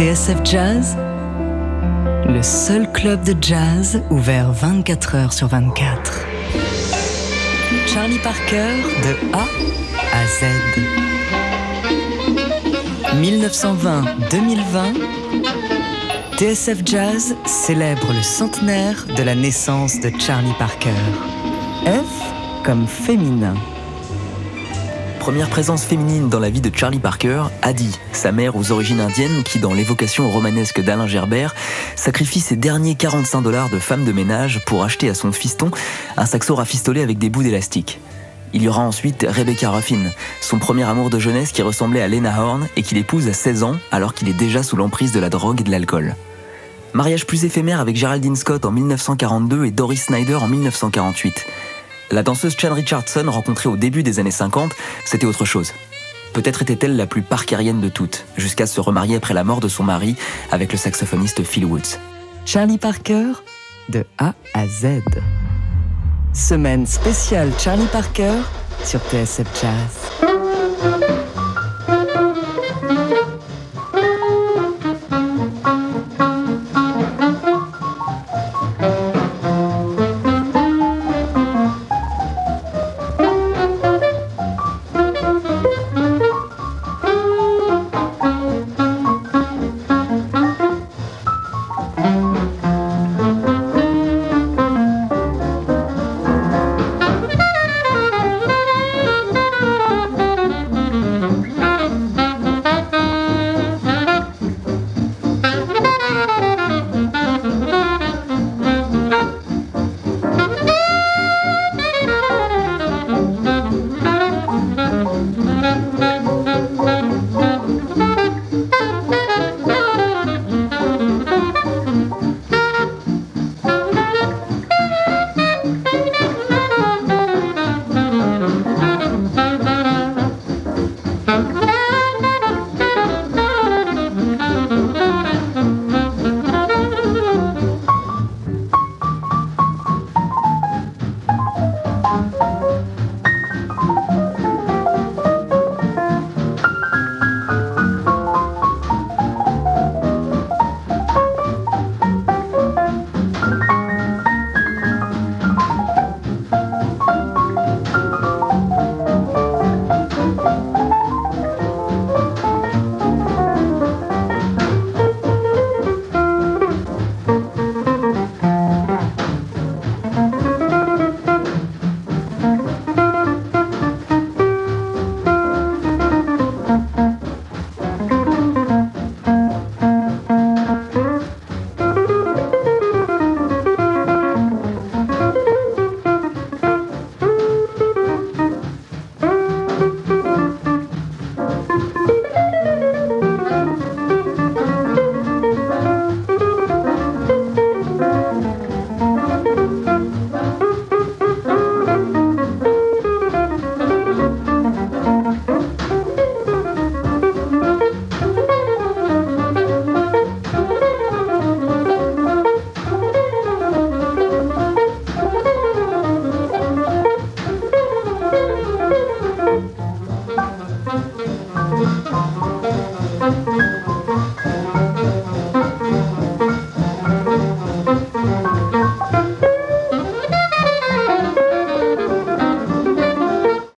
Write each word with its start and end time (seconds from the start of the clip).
TSF 0.00 0.40
Jazz, 0.46 0.96
le 2.26 2.42
seul 2.42 2.90
club 2.90 3.22
de 3.22 3.34
jazz 3.38 4.02
ouvert 4.08 4.50
24 4.50 5.14
heures 5.14 5.32
sur 5.34 5.46
24. 5.48 6.24
Charlie 7.86 8.18
Parker 8.20 8.76
de 9.04 9.14
A 9.34 9.44
à 10.16 10.24
Z. 10.26 10.46
1920-2020, 13.20 14.94
TSF 16.38 16.80
Jazz 16.86 17.36
célèbre 17.44 18.14
le 18.14 18.22
centenaire 18.22 19.04
de 19.14 19.22
la 19.22 19.34
naissance 19.34 20.00
de 20.00 20.10
Charlie 20.18 20.54
Parker. 20.58 20.96
F 21.84 22.64
comme 22.64 22.86
féminin. 22.86 23.52
Première 25.20 25.50
présence 25.50 25.84
féminine 25.84 26.30
dans 26.30 26.40
la 26.40 26.48
vie 26.48 26.62
de 26.62 26.74
Charlie 26.74 26.98
Parker, 26.98 27.44
Addie, 27.60 27.98
sa 28.10 28.32
mère 28.32 28.56
aux 28.56 28.72
origines 28.72 29.00
indiennes 29.00 29.42
qui, 29.44 29.58
dans 29.58 29.74
l'évocation 29.74 30.30
romanesque 30.30 30.80
d'Alain 30.80 31.06
Gerbert, 31.06 31.54
sacrifie 31.94 32.40
ses 32.40 32.56
derniers 32.56 32.94
45 32.94 33.42
dollars 33.42 33.68
de 33.68 33.78
femme 33.78 34.06
de 34.06 34.12
ménage 34.12 34.64
pour 34.64 34.82
acheter 34.82 35.10
à 35.10 35.14
son 35.14 35.30
fiston 35.30 35.70
un 36.16 36.24
saxo 36.24 36.54
rafistolé 36.54 37.02
avec 37.02 37.18
des 37.18 37.28
bouts 37.28 37.42
d'élastique. 37.42 38.00
Il 38.54 38.62
y 38.62 38.68
aura 38.68 38.80
ensuite 38.80 39.26
Rebecca 39.28 39.70
Ruffin, 39.70 40.10
son 40.40 40.58
premier 40.58 40.84
amour 40.84 41.10
de 41.10 41.18
jeunesse 41.18 41.52
qui 41.52 41.60
ressemblait 41.60 42.00
à 42.00 42.08
Lena 42.08 42.42
Horne 42.42 42.66
et 42.76 42.82
qu'il 42.82 42.96
épouse 42.96 43.28
à 43.28 43.34
16 43.34 43.62
ans 43.62 43.76
alors 43.90 44.14
qu'il 44.14 44.30
est 44.30 44.32
déjà 44.32 44.62
sous 44.62 44.76
l'emprise 44.76 45.12
de 45.12 45.20
la 45.20 45.28
drogue 45.28 45.60
et 45.60 45.64
de 45.64 45.70
l'alcool. 45.70 46.16
Mariage 46.94 47.26
plus 47.26 47.44
éphémère 47.44 47.78
avec 47.78 47.94
Geraldine 47.94 48.36
Scott 48.36 48.64
en 48.64 48.72
1942 48.72 49.66
et 49.66 49.70
Doris 49.70 50.04
Snyder 50.04 50.36
en 50.36 50.48
1948. 50.48 51.46
La 52.12 52.24
danseuse 52.24 52.56
Chan 52.58 52.74
Richardson, 52.74 53.24
rencontrée 53.28 53.68
au 53.68 53.76
début 53.76 54.02
des 54.02 54.18
années 54.18 54.32
50, 54.32 54.72
c'était 55.04 55.26
autre 55.26 55.44
chose. 55.44 55.72
Peut-être 56.32 56.62
était-elle 56.62 56.96
la 56.96 57.06
plus 57.06 57.22
parkerienne 57.22 57.80
de 57.80 57.88
toutes, 57.88 58.24
jusqu'à 58.36 58.66
se 58.66 58.80
remarier 58.80 59.16
après 59.16 59.34
la 59.34 59.44
mort 59.44 59.60
de 59.60 59.68
son 59.68 59.84
mari 59.84 60.16
avec 60.50 60.72
le 60.72 60.78
saxophoniste 60.78 61.44
Phil 61.44 61.64
Woods. 61.64 61.98
Charlie 62.44 62.78
Parker, 62.78 63.32
de 63.90 64.04
A 64.18 64.34
à 64.54 64.66
Z. 64.66 65.02
Semaine 66.32 66.86
spéciale 66.86 67.52
Charlie 67.58 67.88
Parker 67.92 68.34
sur 68.84 69.00
TSF 69.00 69.46
Jazz. 69.60 70.49